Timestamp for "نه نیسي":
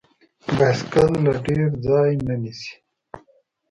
2.27-2.73